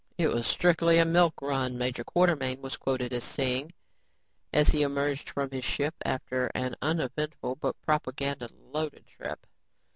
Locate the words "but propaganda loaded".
7.57-9.05